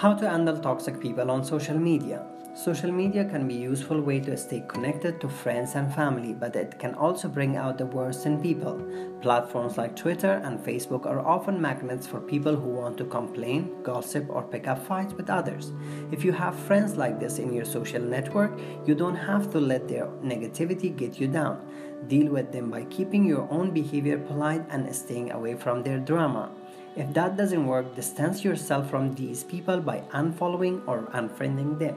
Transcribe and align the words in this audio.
How 0.00 0.14
to 0.14 0.30
handle 0.30 0.58
toxic 0.58 0.98
people 0.98 1.30
on 1.30 1.44
social 1.44 1.78
media. 1.78 2.24
Social 2.54 2.90
media 2.90 3.22
can 3.22 3.46
be 3.46 3.56
a 3.56 3.68
useful 3.68 4.00
way 4.00 4.18
to 4.20 4.34
stay 4.34 4.64
connected 4.66 5.20
to 5.20 5.28
friends 5.28 5.74
and 5.74 5.94
family, 5.94 6.32
but 6.32 6.56
it 6.56 6.78
can 6.78 6.94
also 6.94 7.28
bring 7.28 7.58
out 7.58 7.76
the 7.76 7.84
worst 7.84 8.24
in 8.24 8.40
people. 8.40 8.80
Platforms 9.20 9.76
like 9.76 9.94
Twitter 9.94 10.40
and 10.42 10.58
Facebook 10.58 11.04
are 11.04 11.20
often 11.20 11.60
magnets 11.60 12.06
for 12.06 12.18
people 12.18 12.56
who 12.56 12.70
want 12.70 12.96
to 12.96 13.04
complain, 13.04 13.82
gossip, 13.82 14.24
or 14.30 14.42
pick 14.42 14.66
up 14.66 14.82
fights 14.86 15.12
with 15.12 15.28
others. 15.28 15.70
If 16.10 16.24
you 16.24 16.32
have 16.32 16.58
friends 16.58 16.96
like 16.96 17.20
this 17.20 17.38
in 17.38 17.52
your 17.52 17.66
social 17.66 18.00
network, 18.00 18.58
you 18.86 18.94
don't 18.94 19.16
have 19.16 19.52
to 19.52 19.60
let 19.60 19.86
their 19.86 20.06
negativity 20.24 20.96
get 20.96 21.20
you 21.20 21.28
down. 21.28 21.60
Deal 22.08 22.32
with 22.32 22.52
them 22.52 22.70
by 22.70 22.84
keeping 22.84 23.26
your 23.26 23.46
own 23.50 23.72
behavior 23.72 24.16
polite 24.16 24.64
and 24.70 24.96
staying 24.96 25.32
away 25.32 25.56
from 25.56 25.82
their 25.82 25.98
drama. 25.98 26.50
If 27.00 27.14
that 27.14 27.38
doesn't 27.38 27.66
work, 27.66 27.96
distance 27.96 28.44
yourself 28.44 28.90
from 28.90 29.14
these 29.14 29.42
people 29.42 29.80
by 29.80 30.00
unfollowing 30.12 30.82
or 30.86 31.08
unfriending 31.14 31.78
them. 31.78 31.96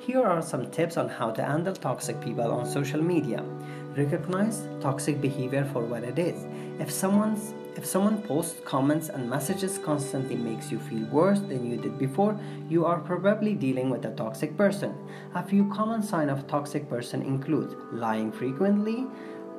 Here 0.00 0.26
are 0.26 0.42
some 0.42 0.72
tips 0.72 0.96
on 0.96 1.08
how 1.08 1.30
to 1.30 1.44
handle 1.44 1.72
toxic 1.72 2.20
people 2.20 2.50
on 2.50 2.66
social 2.66 3.00
media. 3.00 3.44
Recognize 3.96 4.66
toxic 4.80 5.20
behavior 5.20 5.64
for 5.72 5.84
what 5.84 6.02
it 6.02 6.18
is. 6.18 6.44
If 6.80 6.90
someone's 6.90 7.54
if 7.76 7.86
someone 7.86 8.22
posts 8.22 8.60
comments 8.64 9.08
and 9.08 9.30
messages 9.30 9.78
constantly 9.78 10.34
makes 10.34 10.72
you 10.72 10.80
feel 10.80 11.06
worse 11.12 11.38
than 11.38 11.70
you 11.70 11.76
did 11.76 11.96
before, 11.96 12.36
you 12.68 12.84
are 12.84 12.98
probably 12.98 13.54
dealing 13.54 13.88
with 13.88 14.04
a 14.04 14.14
toxic 14.16 14.56
person. 14.56 14.92
A 15.36 15.44
few 15.44 15.70
common 15.70 16.02
signs 16.02 16.32
of 16.32 16.48
toxic 16.48 16.88
person 16.88 17.22
include 17.22 17.76
lying 17.92 18.32
frequently, 18.32 19.06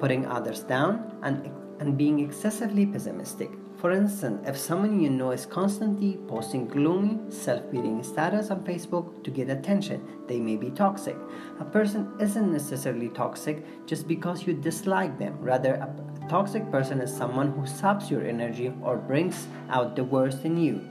putting 0.02 0.26
others 0.26 0.64
down, 0.64 1.18
and, 1.24 1.50
and 1.80 1.98
being 1.98 2.20
excessively 2.20 2.86
pessimistic. 2.86 3.52
For 3.82 3.92
instance, 3.92 4.48
if 4.48 4.60
someone 4.60 5.02
you 5.02 5.10
know 5.10 5.32
is 5.32 5.48
constantly 5.48 6.20
posting 6.28 6.68
gloomy, 6.68 7.18
self 7.32 7.64
pitying 7.72 8.04
status 8.04 8.52
on 8.52 8.64
Facebook 8.64 9.24
to 9.24 9.32
get 9.32 9.50
attention, 9.50 10.06
they 10.28 10.40
may 10.40 10.56
be 10.56 10.70
toxic. 10.70 11.18
A 11.60 11.66
person 11.66 12.14
isn't 12.20 12.52
necessarily 12.52 13.10
toxic 13.10 13.66
just 13.88 14.08
because 14.08 14.46
you 14.46 14.54
dislike 14.54 15.18
them. 15.18 15.36
Rather, 15.42 15.74
a 15.74 16.30
toxic 16.30 16.70
person 16.70 17.02
is 17.02 17.12
someone 17.12 17.54
who 17.54 17.66
saps 17.66 18.12
your 18.12 18.24
energy 18.24 18.72
or 18.84 18.98
brings 18.98 19.48
out 19.70 19.96
the 19.96 20.04
worst 20.04 20.46
in 20.46 20.58
you. 20.58 20.88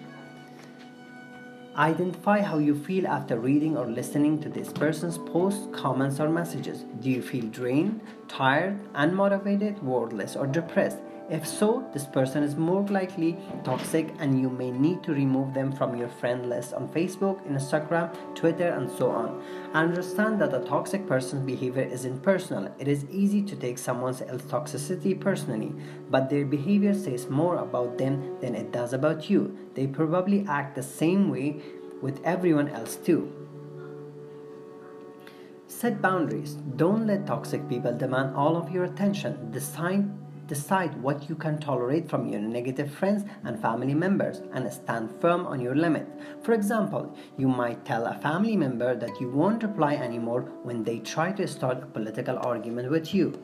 Identify 1.76 2.40
how 2.40 2.58
you 2.58 2.74
feel 2.74 3.06
after 3.06 3.38
reading 3.38 3.76
or 3.76 3.86
listening 3.86 4.40
to 4.40 4.48
this 4.48 4.72
person's 4.72 5.16
posts, 5.16 5.68
comments, 5.70 6.18
or 6.18 6.28
messages. 6.28 6.84
Do 6.98 7.08
you 7.08 7.22
feel 7.22 7.46
drained, 7.46 8.00
tired, 8.30 8.78
unmotivated, 8.94 9.82
wordless, 9.82 10.36
or 10.36 10.46
depressed? 10.46 10.98
If 11.28 11.46
so, 11.46 11.88
this 11.92 12.06
person 12.06 12.42
is 12.42 12.56
more 12.56 12.82
likely 12.88 13.36
toxic 13.62 14.08
and 14.18 14.40
you 14.40 14.50
may 14.50 14.72
need 14.72 15.04
to 15.04 15.12
remove 15.12 15.54
them 15.54 15.70
from 15.70 15.96
your 15.96 16.08
friend 16.08 16.48
list 16.48 16.74
on 16.74 16.88
Facebook, 16.88 17.46
Instagram, 17.46 18.12
Twitter, 18.34 18.70
and 18.70 18.90
so 18.90 19.10
on. 19.10 19.40
Understand 19.72 20.40
that 20.40 20.52
a 20.52 20.64
toxic 20.64 21.06
person's 21.06 21.46
behavior 21.46 21.84
isn't 21.84 22.22
personal. 22.22 22.74
It 22.80 22.88
is 22.88 23.04
easy 23.10 23.42
to 23.42 23.54
take 23.54 23.78
someone 23.78 24.14
else's 24.14 24.42
toxicity 24.50 25.20
personally, 25.20 25.72
but 26.10 26.30
their 26.30 26.44
behavior 26.44 26.94
says 26.94 27.28
more 27.28 27.58
about 27.58 27.96
them 27.96 28.40
than 28.40 28.56
it 28.56 28.72
does 28.72 28.92
about 28.92 29.30
you. 29.30 29.56
They 29.74 29.86
probably 29.86 30.44
act 30.48 30.74
the 30.74 30.82
same 30.82 31.30
way 31.30 31.62
with 32.02 32.20
everyone 32.24 32.70
else 32.70 32.96
too. 32.96 33.40
Set 35.80 36.02
boundaries. 36.02 36.56
Don't 36.76 37.06
let 37.06 37.26
toxic 37.26 37.66
people 37.66 37.96
demand 37.96 38.36
all 38.36 38.54
of 38.54 38.70
your 38.70 38.84
attention. 38.84 39.50
Decide 39.50 40.06
Decide 40.46 41.00
what 41.00 41.26
you 41.30 41.34
can 41.34 41.58
tolerate 41.58 42.06
from 42.06 42.28
your 42.28 42.40
negative 42.40 42.92
friends 42.92 43.24
and 43.44 43.58
family 43.62 43.94
members 43.94 44.42
and 44.52 44.70
stand 44.70 45.10
firm 45.22 45.46
on 45.46 45.58
your 45.58 45.74
limit. 45.74 46.06
For 46.42 46.52
example, 46.52 47.16
you 47.38 47.48
might 47.48 47.86
tell 47.86 48.04
a 48.04 48.18
family 48.20 48.58
member 48.58 48.94
that 48.94 49.18
you 49.22 49.30
won't 49.30 49.62
reply 49.62 49.94
anymore 49.94 50.42
when 50.64 50.84
they 50.84 50.98
try 50.98 51.32
to 51.32 51.48
start 51.48 51.82
a 51.82 51.86
political 51.86 52.38
argument 52.40 52.90
with 52.90 53.14
you. 53.14 53.42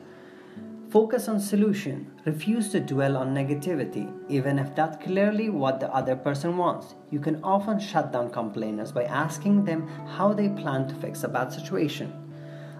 Focus 0.91 1.27
on 1.27 1.39
solution. 1.39 2.11
Refuse 2.25 2.69
to 2.69 2.79
dwell 2.79 3.17
on 3.17 3.33
negativity, 3.33 4.13
even 4.29 4.59
if 4.59 4.75
that's 4.75 5.03
clearly 5.03 5.49
what 5.49 5.79
the 5.79 5.91
other 5.91 6.15
person 6.15 6.55
wants. 6.55 6.93
You 7.09 7.19
can 7.19 7.43
often 7.43 7.79
shut 7.79 8.11
down 8.11 8.29
complainers 8.29 8.91
by 8.91 9.05
asking 9.05 9.65
them 9.65 9.87
how 10.15 10.33
they 10.33 10.49
plan 10.49 10.87
to 10.87 10.93
fix 10.95 11.23
a 11.23 11.27
bad 11.27 11.51
situation. 11.51 12.26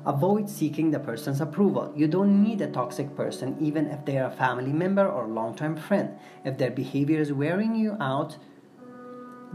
Avoid 0.08 0.50
seeking 0.50 0.90
the 0.90 1.02
person's 1.02 1.42
approval. 1.42 1.92
You 1.94 2.08
don't 2.08 2.42
need 2.42 2.62
a 2.62 2.72
toxic 2.72 3.14
person 3.14 3.58
even 3.60 3.88
if 3.88 4.06
they 4.06 4.18
are 4.18 4.32
a 4.32 4.38
family 4.38 4.72
member 4.72 5.06
or 5.06 5.28
long-term 5.28 5.76
friend. 5.76 6.18
If 6.46 6.58
their 6.58 6.72
behavior 6.72 7.20
is 7.20 7.34
wearing 7.34 7.76
you 7.76 7.98
out, 8.00 8.38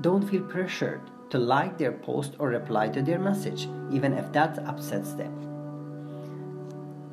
don't 0.02 0.28
feel 0.28 0.42
pressured 0.42 1.00
to 1.30 1.38
like 1.38 1.78
their 1.78 1.92
post 1.92 2.34
or 2.38 2.48
reply 2.48 2.88
to 2.88 3.00
their 3.00 3.18
message, 3.18 3.66
even 3.90 4.12
if 4.12 4.30
that 4.32 4.58
upsets 4.66 5.14
them. 5.14 5.32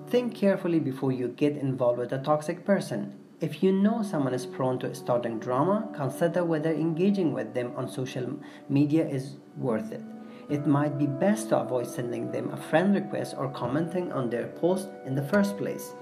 Think 0.10 0.36
carefully 0.36 0.82
before 0.82 1.14
you 1.14 1.30
get 1.30 1.56
involved 1.56 2.00
with 2.00 2.12
a 2.12 2.22
toxic 2.22 2.66
person. 2.66 3.18
If 3.40 3.64
you 3.64 3.72
know 3.72 4.04
someone 4.04 4.34
is 4.34 4.46
prone 4.46 4.80
to 4.80 4.94
starting 4.94 5.40
drama, 5.40 5.88
consider 5.96 6.44
whether 6.44 6.74
engaging 6.74 7.32
with 7.32 7.54
them 7.54 7.72
on 7.78 7.88
social 7.88 8.38
media 8.68 9.08
is 9.08 9.38
worth 9.56 9.94
it 9.94 10.02
it 10.50 10.66
might 10.66 10.98
be 10.98 11.06
best 11.06 11.50
to 11.50 11.60
avoid 11.60 11.88
sending 11.88 12.32
them 12.32 12.52
a 12.52 12.58
friend 12.58 12.96
request 12.96 13.36
or 13.38 13.50
commenting 13.50 14.12
on 14.12 14.30
their 14.30 14.48
post 14.48 14.90
in 15.06 15.16
the 15.16 15.24
first 15.24 15.58
place. 15.58 15.94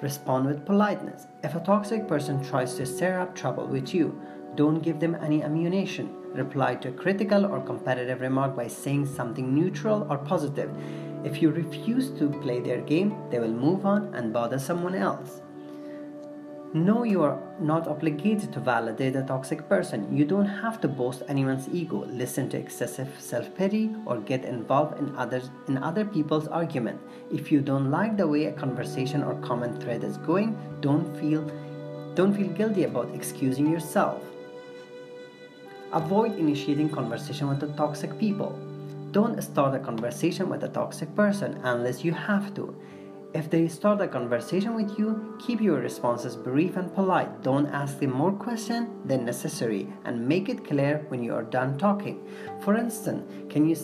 Respond 0.00 0.46
with 0.46 0.64
politeness. 0.64 1.26
If 1.44 1.54
a 1.54 1.60
toxic 1.60 2.08
person 2.08 2.42
tries 2.42 2.74
to 2.74 2.86
stir 2.86 3.20
up 3.20 3.34
trouble 3.34 3.66
with 3.66 3.94
you, 3.94 4.20
don't 4.56 4.82
give 4.82 4.98
them 4.98 5.14
any 5.14 5.42
ammunition. 5.42 6.14
Reply 6.32 6.74
to 6.76 6.88
a 6.88 6.92
critical 6.92 7.46
or 7.46 7.60
competitive 7.60 8.20
remark 8.20 8.56
by 8.56 8.66
saying 8.66 9.06
something 9.06 9.54
neutral 9.54 10.06
or 10.10 10.18
positive. 10.18 10.70
If 11.24 11.40
you 11.40 11.50
refuse 11.50 12.10
to 12.18 12.30
play 12.40 12.60
their 12.60 12.80
game, 12.80 13.14
they 13.30 13.38
will 13.38 13.52
move 13.52 13.86
on 13.86 14.14
and 14.14 14.32
bother 14.32 14.58
someone 14.58 14.94
else. 14.94 15.42
Know 16.74 17.04
you 17.04 17.22
are 17.22 17.38
not 17.60 17.86
obligated 17.86 18.50
to 18.54 18.60
validate 18.60 19.14
a 19.14 19.22
toxic 19.22 19.68
person. 19.68 20.16
You 20.16 20.24
don't 20.24 20.46
have 20.46 20.80
to 20.80 20.88
boast 20.88 21.22
anyone's 21.28 21.68
ego, 21.68 22.06
listen 22.06 22.48
to 22.48 22.56
excessive 22.56 23.10
self-pity, 23.18 23.94
or 24.06 24.16
get 24.16 24.46
involved 24.46 24.98
in 24.98 25.14
others 25.14 25.50
in 25.68 25.76
other 25.76 26.06
people's 26.06 26.48
argument. 26.48 26.98
If 27.30 27.52
you 27.52 27.60
don't 27.60 27.90
like 27.90 28.16
the 28.16 28.26
way 28.26 28.46
a 28.46 28.52
conversation 28.52 29.22
or 29.22 29.34
comment 29.42 29.82
thread 29.82 30.02
is 30.02 30.16
going, 30.16 30.56
don't 30.80 31.14
feel 31.20 31.44
don't 32.14 32.34
feel 32.34 32.48
guilty 32.48 32.84
about 32.84 33.14
excusing 33.14 33.70
yourself. 33.70 34.22
Avoid 35.92 36.38
initiating 36.38 36.88
conversation 36.88 37.48
with 37.48 37.60
the 37.60 37.68
toxic 37.74 38.18
people. 38.18 38.58
Don't 39.10 39.42
start 39.42 39.74
a 39.74 39.78
conversation 39.78 40.48
with 40.48 40.64
a 40.64 40.68
toxic 40.68 41.14
person 41.14 41.60
unless 41.64 42.02
you 42.02 42.12
have 42.12 42.54
to. 42.54 42.74
If 43.34 43.48
they 43.48 43.66
start 43.66 44.02
a 44.02 44.08
conversation 44.08 44.74
with 44.74 44.98
you, 44.98 45.38
keep 45.38 45.62
your 45.62 45.78
responses 45.80 46.36
brief 46.36 46.76
and 46.76 46.94
polite. 46.94 47.42
Don't 47.42 47.66
ask 47.66 47.98
them 47.98 48.12
more 48.12 48.32
questions 48.32 48.90
than 49.06 49.24
necessary 49.24 49.90
and 50.04 50.28
make 50.28 50.50
it 50.50 50.66
clear 50.66 51.06
when 51.08 51.24
you 51.24 51.34
are 51.34 51.42
done 51.42 51.78
talking. 51.78 52.28
For 52.60 52.76
instance, 52.76 53.24
can 53.50 53.66
you 53.66 53.76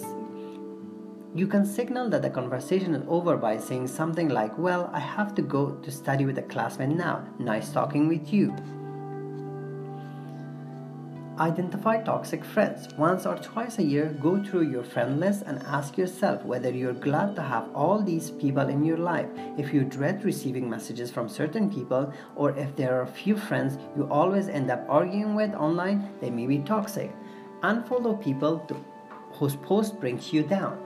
you 1.35 1.47
can 1.47 1.65
signal 1.65 2.11
that 2.11 2.23
the 2.23 2.31
conversation 2.31 2.95
is 2.95 3.05
over 3.09 3.37
by 3.37 3.57
saying 3.57 3.89
something 3.89 4.29
like, 4.29 4.59
Well, 4.59 4.91
I 4.93 5.01
have 5.01 5.35
to 5.37 5.43
go 5.43 5.71
to 5.71 5.91
study 5.91 6.27
with 6.27 6.37
a 6.37 6.43
classmate 6.43 6.91
now. 6.91 7.27
Nice 7.39 7.71
talking 7.71 8.07
with 8.07 8.31
you. 8.33 8.55
Identify 11.39 12.03
toxic 12.03 12.45
friends. 12.45 12.89
Once 12.97 13.25
or 13.25 13.37
twice 13.37 13.79
a 13.79 13.83
year, 13.85 14.07
go 14.21 14.43
through 14.43 14.63
your 14.63 14.83
friend 14.83 15.21
list 15.21 15.45
and 15.47 15.63
ask 15.63 15.97
yourself 15.97 16.45
whether 16.45 16.69
you're 16.69 16.93
glad 16.93 17.37
to 17.37 17.43
have 17.43 17.69
all 17.77 18.03
these 18.03 18.33
people 18.33 18.69
in 18.69 18.85
your 18.85 18.97
life. 18.97 19.29
If 19.57 19.73
you 19.73 19.85
dread 19.85 20.25
receiving 20.25 20.69
messages 20.69 21.13
from 21.13 21.29
certain 21.29 21.71
people, 21.71 22.13
or 22.35 22.59
if 22.59 22.75
there 22.75 22.99
are 22.99 23.03
a 23.03 23.07
few 23.07 23.37
friends 23.37 23.79
you 23.97 24.09
always 24.11 24.49
end 24.49 24.69
up 24.69 24.85
arguing 24.89 25.37
with 25.37 25.55
online, 25.55 26.11
they 26.21 26.29
may 26.29 26.49
be 26.49 26.59
toxic. 26.59 27.15
Unfollow 27.63 28.21
people 28.21 28.59
whose 29.35 29.55
post 29.55 30.01
brings 30.01 30.33
you 30.33 30.43
down. 30.43 30.77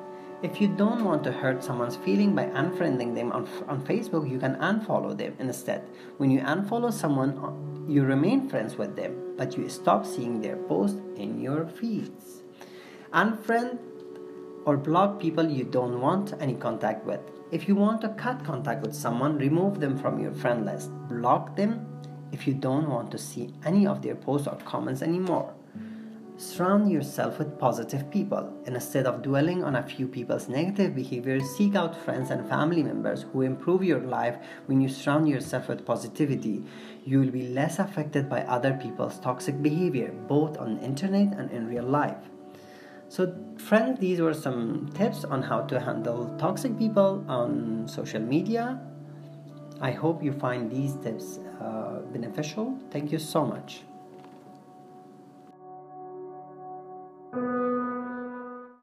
If 0.42 0.60
you 0.60 0.68
don't 0.68 1.04
want 1.04 1.24
to 1.24 1.32
hurt 1.32 1.64
someone's 1.64 1.96
feeling 1.96 2.34
by 2.34 2.46
unfriending 2.46 3.14
them 3.14 3.32
on, 3.32 3.48
on 3.68 3.86
Facebook, 3.86 4.28
you 4.28 4.38
can 4.38 4.56
unfollow 4.56 5.16
them 5.16 5.34
instead. 5.38 5.82
When 6.18 6.30
you 6.30 6.40
unfollow 6.40 6.92
someone, 6.92 7.71
you 7.88 8.02
remain 8.02 8.48
friends 8.48 8.76
with 8.76 8.96
them, 8.96 9.34
but 9.36 9.56
you 9.56 9.68
stop 9.68 10.06
seeing 10.06 10.40
their 10.40 10.56
posts 10.56 11.00
in 11.16 11.40
your 11.40 11.66
feeds. 11.66 12.42
Unfriend 13.12 13.78
or 14.64 14.76
block 14.76 15.20
people 15.20 15.48
you 15.48 15.64
don't 15.64 16.00
want 16.00 16.34
any 16.40 16.54
contact 16.54 17.04
with. 17.04 17.20
If 17.50 17.68
you 17.68 17.74
want 17.74 18.00
to 18.02 18.08
cut 18.10 18.44
contact 18.44 18.82
with 18.82 18.94
someone, 18.94 19.36
remove 19.36 19.80
them 19.80 19.98
from 19.98 20.18
your 20.18 20.32
friend 20.32 20.64
list. 20.64 20.90
Block 21.08 21.56
them 21.56 21.86
if 22.32 22.46
you 22.46 22.54
don't 22.54 22.88
want 22.88 23.10
to 23.10 23.18
see 23.18 23.52
any 23.64 23.86
of 23.86 24.00
their 24.00 24.14
posts 24.14 24.46
or 24.46 24.56
comments 24.64 25.02
anymore. 25.02 25.52
Surround 26.42 26.90
yourself 26.90 27.38
with 27.38 27.56
positive 27.56 28.10
people. 28.10 28.52
Instead 28.66 29.06
of 29.06 29.22
dwelling 29.22 29.62
on 29.62 29.76
a 29.76 29.82
few 29.82 30.08
people's 30.08 30.48
negative 30.48 30.92
behaviors, 30.92 31.48
seek 31.56 31.76
out 31.76 31.96
friends 31.96 32.30
and 32.30 32.48
family 32.48 32.82
members 32.82 33.22
who 33.22 33.42
improve 33.42 33.84
your 33.84 34.00
life 34.00 34.34
when 34.66 34.80
you 34.80 34.88
surround 34.88 35.28
yourself 35.28 35.68
with 35.68 35.86
positivity. 35.86 36.64
You 37.04 37.20
will 37.20 37.30
be 37.30 37.46
less 37.46 37.78
affected 37.78 38.28
by 38.28 38.42
other 38.42 38.72
people's 38.74 39.20
toxic 39.20 39.62
behavior, 39.62 40.10
both 40.26 40.58
on 40.58 40.74
the 40.74 40.82
internet 40.82 41.32
and 41.38 41.48
in 41.52 41.68
real 41.68 41.84
life. 41.84 42.28
So, 43.08 43.32
friends, 43.56 44.00
these 44.00 44.20
were 44.20 44.34
some 44.34 44.90
tips 44.94 45.22
on 45.24 45.42
how 45.42 45.60
to 45.66 45.78
handle 45.78 46.36
toxic 46.40 46.76
people 46.76 47.24
on 47.28 47.86
social 47.86 48.20
media. 48.20 48.80
I 49.80 49.92
hope 49.92 50.24
you 50.24 50.32
find 50.32 50.68
these 50.68 50.96
tips 50.96 51.38
uh, 51.60 52.00
beneficial. 52.12 52.76
Thank 52.90 53.12
you 53.12 53.20
so 53.20 53.46
much. 53.46 53.82